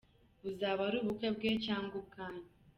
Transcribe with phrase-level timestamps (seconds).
[0.43, 2.47] Buzaba ari ubukwe bwe cyangwa ubwanyu?